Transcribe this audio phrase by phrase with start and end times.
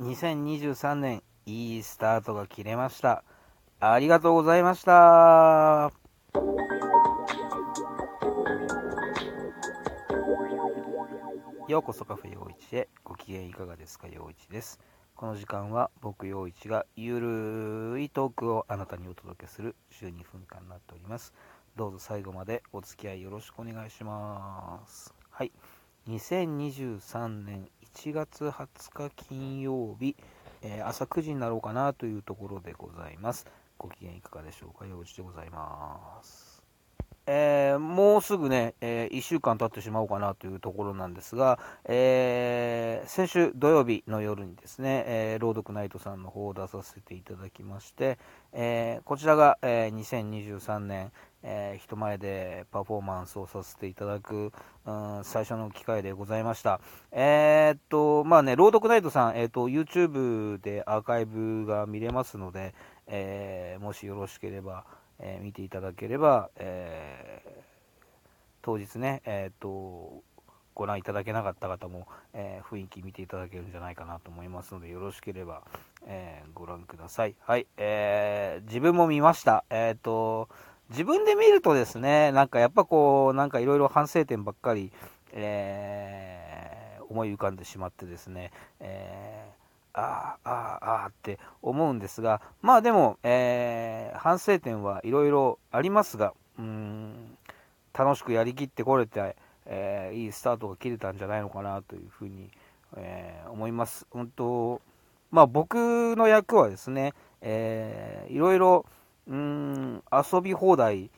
[0.00, 3.22] 2023年いいスタートが切れました。
[3.80, 5.92] ありがとうございました。
[11.68, 12.88] ようこそカフェ陽一へ。
[13.04, 14.08] ご機嫌いかがですか？
[14.08, 14.80] 陽一です。
[15.14, 17.20] この時間は僕陽一がゆ
[17.94, 21.32] るいトークをあなたにお届けする12分間になっております。
[21.76, 25.14] どうぞ最後までお付き合いよろしくお願いします。
[25.30, 25.52] はい。
[26.08, 30.16] 2023年1月20日金曜日、
[30.60, 33.46] えー、朝9時になろうかなというところでございます。
[33.78, 34.86] ご機嫌いかがでしょうか？
[34.86, 36.43] 用事でございます。
[37.26, 48.18] えー、もうすぐね、えー、1週間経ってしまおうかなというところなんですが、えー、先週土曜日の夜にですね、え朗読ナイトさんの方を出させていただきまして、
[48.52, 54.52] えこちらが、え2023年、え人前でパフォーマンスをさせていただく、
[54.86, 56.80] うん、最初の機会でございました。
[57.12, 62.74] え、っと、まあね、朗読ナイトさん、え、っと、YouTube でアーカイブが見れますので、
[63.06, 64.84] えもしよろしければ、
[65.18, 67.03] え、見ていただければ、え、
[68.64, 70.22] 当日ね、えーと、
[70.74, 75.60] ご覧いただけなかった方も、えー、雰囲気見ていただけるんじゃないかなと思いますので、よろしければ、
[76.06, 77.34] えご覧ください。
[77.40, 79.64] はい、えー自分も見ました。
[79.68, 80.48] えっ、と、
[80.88, 84.90] 自分で見るとですね、なんかやっぱこう、なんかいろいろ反省点ばっかり、
[85.32, 89.46] え思い浮かんでしまってですね、え
[89.92, 97.36] ああ、ああ、ああって思うんですが、まあでも、えー、反省点はいろいろありますが、うん、
[97.96, 102.50] 楽しくやりきってこれて、えー、いいスタートが切れたんじゃないのかなというふうに、
[102.96, 104.06] えー、思います。
[104.10, 104.80] 本当
[105.30, 108.86] まあ僕の役はですね、えー、いろいろ、
[109.26, 111.10] うん、遊び放題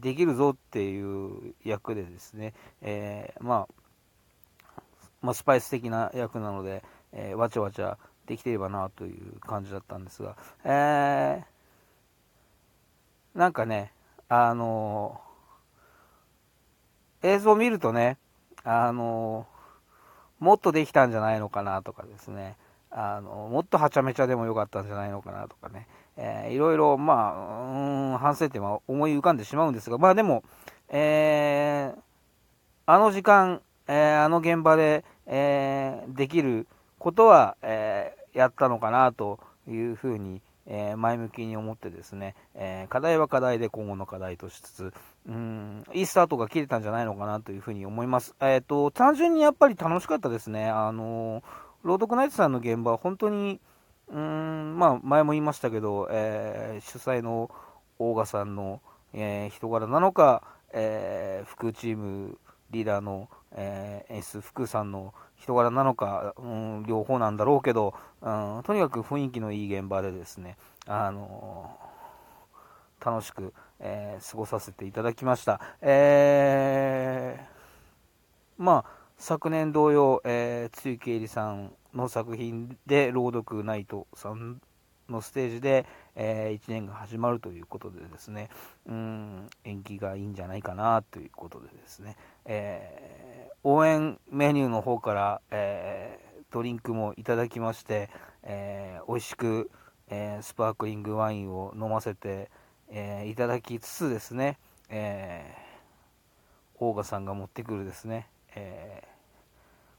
[0.00, 3.74] できるぞっていう役でですね、えー、まあ、
[5.22, 6.82] まあ、スパイス的な役なので、
[7.12, 13.92] えー、わちゃわちゃできていればなという感じだったんですが、えー、なんかね、
[14.28, 15.31] あのー、
[17.22, 18.18] 映像を見るとね、
[18.64, 19.46] あの、
[20.38, 22.56] もっとできたんじゃないのかなとかですね、
[22.94, 30.44] あのもっとはちゃめちゃでもよかったんじゃないのかなとかね、えー、いろいろ、まあ、うん、反省点は思い浮かんでしまうんですが、まあでも、
[30.90, 32.00] えー、
[32.86, 36.66] あの時間、えー、あの現場で、えー、できる
[36.98, 44.92] ことは、え、やったのかなというふうに、えー、前向きに思ってですね、えー、課題は課題で今後の課題としつつ、
[45.26, 48.34] うん、いいスタートが切れたんじゃないのかなというふうに思います。
[48.40, 50.68] えっ、と、単純にやっぱり楽しかったですね。
[50.68, 51.42] あの
[51.82, 53.60] 朗読ナイトさんの現場は本当に、
[54.08, 57.50] うん、まあ、前も言いましたけど、え主催の
[57.98, 58.80] 大賀さんの、
[59.14, 60.42] え人柄なのか、
[60.72, 62.38] え副チーム
[62.72, 75.60] リーダーの、えー、演出福さんの人柄なのか、うん、両方なんだろうけど、うん、とにかく雰囲気のいい現場でですね、あのー、楽しく、えー、過ごさせていただきました。
[75.80, 84.60] えー、まあ、昨年同様、えー、露木恵里さんの作品で朗読ナイトさん
[85.08, 88.48] のステージで、え、1年が始まるということでですね、
[88.86, 93.21] うん、延期がいいんじゃないかなということでですね、えー
[93.64, 98.10] 応援メニューの方から、えー、ドリンクもいただきまして、
[98.42, 99.70] えー、美味しく、
[100.08, 102.50] えー、スパークリングワインを飲ませて、
[102.94, 104.58] えいただきつつですね、
[104.90, 109.02] えー、オーガさんが持ってくるですね、え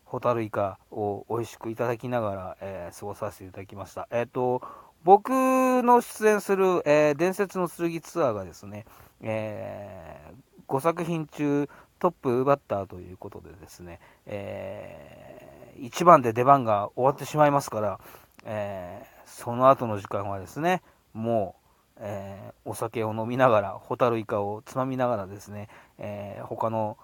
[0.06, 4.08] ホタルイカを美味しくいただきながら、え過ごさせていただきました。
[4.12, 4.62] えっ、と、
[5.04, 8.86] 僕の出演する、え伝説の剣ツアーがですね、
[9.22, 10.34] え
[10.68, 11.68] 5作品中
[12.04, 18.00] トップ奪ったということでですね、えー、1番で出番が終わってしまいますから、
[18.44, 20.82] えー、その後の時間はですね、
[21.14, 21.56] も
[21.96, 26.98] う、えー、お酒を飲みながら、ホタルイカをつまみながらですね、えー、他の、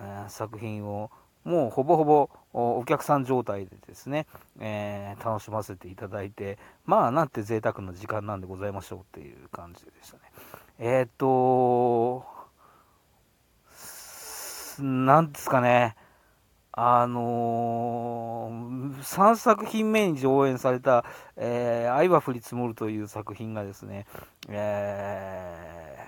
[0.00, 1.10] えー、作品を
[1.44, 4.26] もうほぼほぼお客さん状態でですね、
[4.60, 10.22] えー、楽しませていただいて、まあなんて贅沢な時間なんでございましょうっていう感じでしたね。
[10.78, 12.37] えっ、と
[14.82, 15.96] なんですかね、
[16.72, 21.04] あのー、3作品目に上演された、
[21.36, 24.06] えー、愛は降り積もるという作品がですね、
[24.48, 25.98] え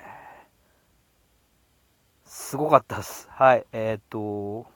[2.24, 3.28] ー、すごかったです。
[3.30, 4.66] はい、えっ、と、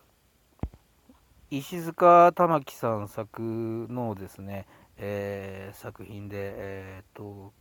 [1.50, 7.52] 石塚玉樹さん作のですね、えー、作品で、えっ、と、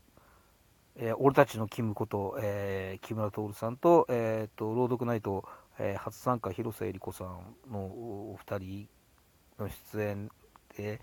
[0.96, 5.44] えー、俺たちのキムこと、えー、木村徹さんと、えーと、朗読ナイト、
[5.80, 8.90] えー、初参加広瀬えり子さんのお二人
[9.60, 10.30] の出演
[10.78, 11.02] で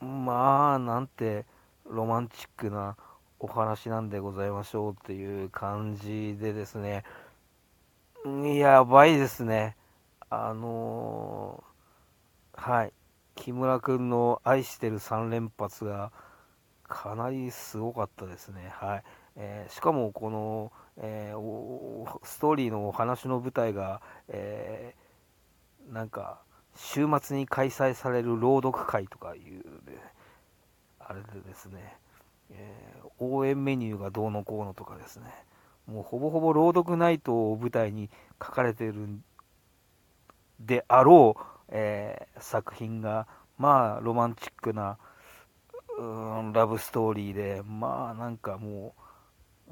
[0.00, 1.44] まあ、なんて
[1.86, 2.96] ロマンチックな
[3.38, 7.04] お話なんでございましょうっていう感じでですね、
[8.58, 9.76] やばいですね。
[10.30, 12.92] あのー、はい。
[13.34, 16.12] 木村君の愛してる3連発が
[16.86, 18.70] かなりすごかったですね。
[18.72, 19.02] はい。
[19.36, 26.40] えー、しかもこの、えー、ストーリーのお話の舞台が、えー、なんか
[26.76, 29.96] 週末に開催される朗読会とかいう、ね、
[30.98, 31.96] あれでですね、
[32.52, 35.26] え応援メニューがどうのこうのとかですね、
[35.86, 38.10] もうほぼほぼ朗読ナイトを舞台に
[38.42, 39.08] 書かれている
[40.60, 43.26] であろう、えー、作品が、
[43.58, 44.98] まあ、ロマンチックな、
[45.98, 49.02] うん、ラブストーリーで、まあ、なんかもう、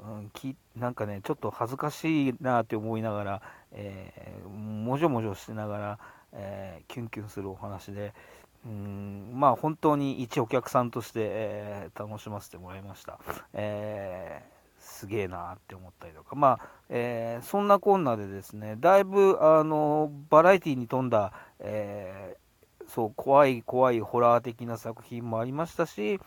[0.05, 3.41] うん、きなんかね、ちょっと恥ずかしいなって思いながら、
[3.71, 5.99] えー、もじょもじょしながら、
[6.33, 8.13] えー、キュンキュンするお話で、
[8.65, 13.19] うんまあ、本当に一お客さんとして、えー、楽しませてもらいました。
[13.53, 26.19] えーすげえなって思ったりとか、まあえー、そんなこんなでですねだいぶあのバラエティに富んだ、えー、そう怖い怖いホラー的な作品もありましたし、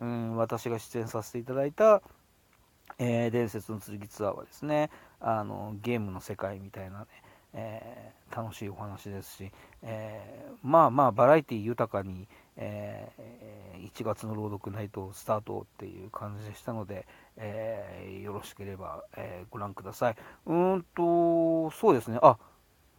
[0.00, 2.02] うん、私が出演させていただいた、
[2.98, 4.90] えー、伝説の剣ツアーはですね
[5.20, 7.06] あのゲームの世界みたいなね、
[7.54, 9.50] えー、楽しいお話ですし、
[9.82, 17.06] えー、まあまあバラエティ豊かに、えー、1月の朗読ナイトスタートっていう感じでしたので、
[17.38, 20.16] えよろしければ、えご覧ください。
[20.46, 22.38] うーんと、そうですね、あ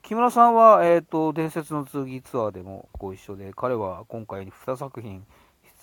[0.07, 5.25] 木村さんは、えーと、伝説の剣ツアーでもご一緒で、彼は今回2作品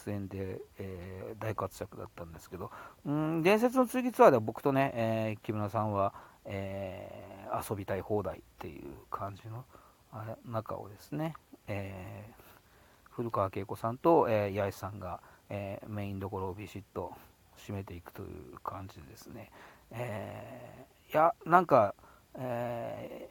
[0.05, 2.71] 出演で、え大活躍だったんですけど、
[3.07, 6.15] うん伝説の剣ツアーでは僕とね、え木村さんは、
[6.45, 7.35] え
[7.69, 9.65] 遊びたい放題っていう感じの
[10.45, 11.35] 中をですね、
[11.67, 15.21] えー、古川恵子さんと、えー、八重さんが、
[15.51, 17.13] えー、メインどころをビシッと
[17.59, 19.51] 締めていくという感じですね。
[19.91, 21.95] えー、いや、なんか、
[22.35, 23.29] え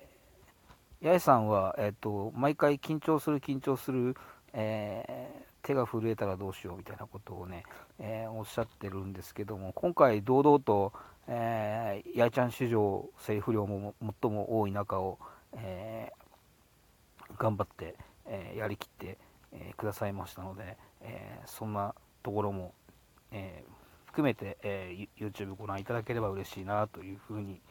[1.02, 4.16] ー、八重さんは、えーと、毎回緊張する緊張する、
[4.54, 7.64] えー、手が震えたらどうしようみたいなことをね、
[7.98, 10.94] えー、おっしゃってるんですけども、今回堂々と、
[11.28, 15.18] えー、八重ちゃん史上セリフ量も最も多い中を、
[15.54, 17.96] えー、頑張って、
[18.28, 19.18] え、やりきって、
[19.54, 22.74] え、くださいましたので、え、そんなところも、
[23.32, 23.64] え、
[24.06, 27.62] 含めて、え、YouTube ご覧いただければ嬉しいなというふうに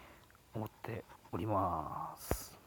[0.54, 2.58] 思っております。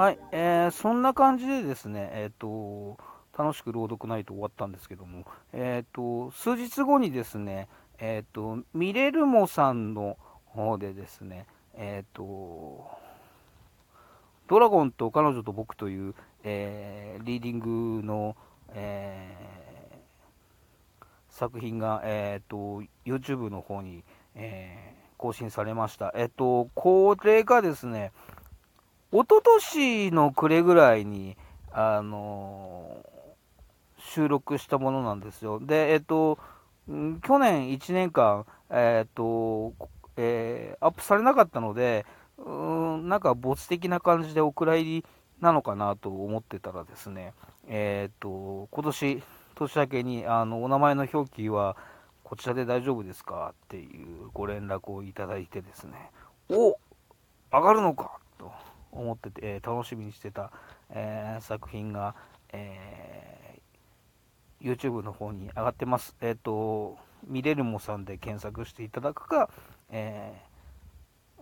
[0.00, 2.96] はい、えー、そんな感じでですね、えっ、ー、と、
[3.38, 7.68] 楽しく朗読ナイト終わったんですけども、えっ、ー、と、数日後にですね、
[7.98, 10.16] えっ、と、ミレルモさんの
[10.46, 11.44] 方でですね、
[11.74, 12.90] えっ、と、
[14.48, 16.14] ドラゴンと彼女と僕という、
[16.44, 18.36] えリーディングの、
[18.72, 19.36] え
[21.28, 24.02] 作品が、えっ、と、YouTube の方に、
[24.34, 26.14] えー更新されました。
[26.16, 28.10] えっ、と、これがですね、
[29.12, 31.36] 一昨年の暮れぐらいに、
[31.72, 33.04] あの、
[33.98, 35.58] 収録したものなんですよ。
[35.60, 36.38] で、えっと、
[36.88, 39.74] 去年1年間、えっと、
[40.16, 42.06] えー、アップされなかったので、
[42.38, 45.04] うん、なんか没的な感じでお蔵入り
[45.40, 47.34] なのかなと思ってたらですね、
[47.66, 49.22] えっと、今年、
[49.56, 51.76] 年明けに、あの、お名前の表記は、
[52.22, 56.12] こちらで大丈夫ですかっていうご連絡をいただいてですね、
[56.48, 56.78] お
[57.50, 58.19] 上がるのか。
[58.92, 60.52] 思ってて、えー、楽しみにしてた、
[60.90, 62.14] えー、作品が、
[62.52, 66.16] えー、YouTube の方に上がってます。
[66.20, 69.50] えっ、と、見れるもさんで検索していただくか、
[69.90, 70.34] え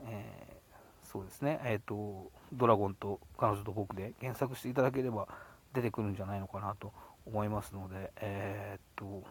[0.06, 0.58] え
[1.04, 5.26] そうですね、えっ、と、ドラゴンと彼女と僕で検索していただければ
[5.72, 6.92] 出てくるんじゃないのかなと
[7.26, 9.22] 思いますので、えっと、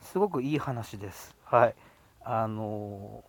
[0.00, 1.36] すごくいい話です。
[1.44, 1.74] はい。
[2.22, 3.24] あの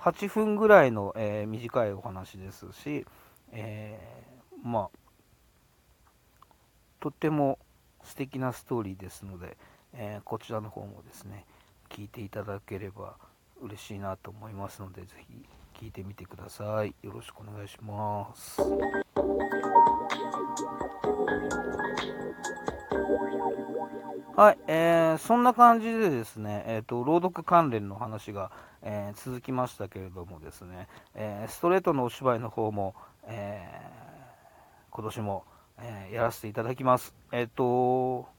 [0.00, 3.04] 8分ぐらいの、えー、短いお話ですし、
[3.52, 4.98] えー、まあ、
[7.00, 7.58] とっても
[8.02, 9.56] 素敵なストーリーですので、
[9.92, 11.44] えー、こちらの方もですね、
[11.90, 13.16] 聞いていただければ
[13.60, 15.44] 嬉しいなと思いますので、ぜひ
[15.78, 16.94] 聞いてみてください。
[17.02, 18.60] よろしくお願いします。
[24.40, 32.94] はい、えー、そんな感じでですね、えーと、朗読関連の話が、えー、続きましたけれどもですね、えー、ストレートのお芝居の方も、
[33.26, 35.44] えー、今年も、
[35.82, 37.14] えやらせていただきます。
[37.32, 38.30] えっ、と、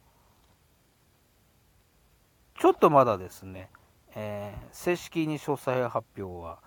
[2.59, 3.69] ちょっとまだですね、
[4.15, 6.57] え正式に詳細発表は、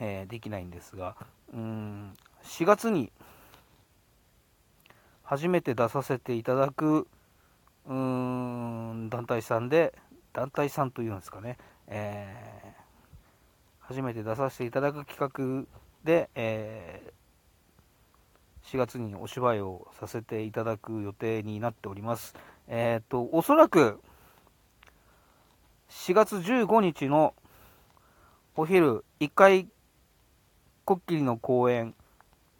[0.00, 1.14] えできないんですが、
[1.52, 3.12] うん4月に
[5.24, 7.06] 初めて出させていただく
[7.88, 9.94] うーん団体さんで
[10.32, 11.56] 団体さんというんですかね、
[11.88, 15.66] えー、初めて出させていただく企画
[16.04, 22.34] で、えー、4月にお芝居をさせていただく予定になっております。
[22.68, 24.00] えっ、ー、と、おそらく
[25.88, 27.34] 4月15日の
[28.54, 29.68] お昼1回
[30.84, 31.94] こっきりの公演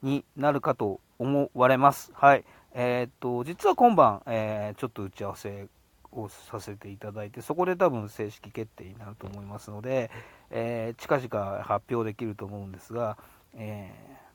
[0.02, 2.10] になるかと思われます。
[2.14, 2.44] はい。
[2.72, 5.68] えー、っと、実は今晩、えー、ちょっと打ち合わせ
[6.12, 10.10] をさせていただいて、そこで多分正式決定になると思いますので、
[10.50, 13.16] えー、近々発表できると思うんですが、
[13.54, 13.90] え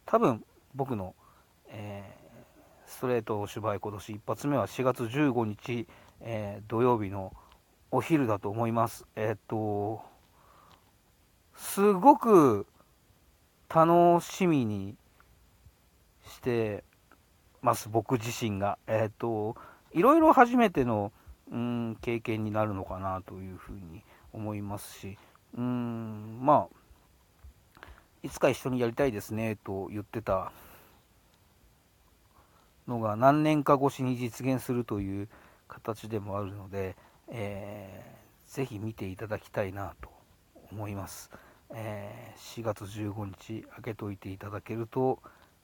[0.05, 0.43] 多分
[0.75, 1.15] 僕の、
[1.67, 2.03] え
[2.85, 5.87] ストレート芝居今年一発目は4月15日、
[6.21, 7.33] え土曜日の
[7.91, 9.05] お昼だと思います。
[9.15, 10.01] えっと、
[11.55, 12.65] すごく
[13.73, 14.95] 楽しみに
[16.25, 16.83] して
[17.63, 18.77] ます、僕自身が。
[18.87, 19.55] えっ、と、
[19.93, 21.11] いろいろ初めての、
[21.51, 24.03] うん、経験になるのかなというふうに
[24.33, 25.17] 思いますし、
[25.57, 27.85] うん、まあ、
[28.21, 30.51] いつか一緒にやりたいですねと言ってた
[32.87, 35.29] のが何年か越しに実現するという
[35.67, 36.95] 形でもあるので、
[37.29, 40.09] えー、ぜひ見ていただきたいなと
[40.71, 41.29] 思います。
[41.75, 45.19] えー、4月15日開けといていただけると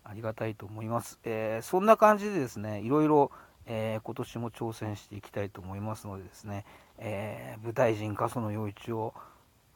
[0.09, 1.19] ありがたいと思います。
[1.23, 3.31] えー、そんな感じでですね、いろいろ、
[3.65, 6.65] えー、今年も挑戦していきたいと思いますのでですね、
[6.97, 9.13] え舞台人過疎の陽一を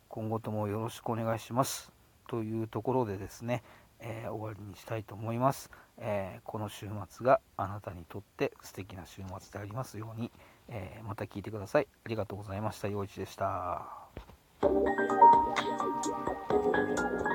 [0.10, 1.92] 今後ともよろしくお願いします。
[2.28, 3.64] というところでですね、
[4.00, 10.32] え終わりにしたいと思います、えこの週末があなたにとって素敵な週末でありますように、
[10.68, 11.88] えまた聞いてください。
[12.06, 12.88] ありがとうございました。
[12.88, 13.86] 陽一でした。
[16.84, 17.33] Thank you.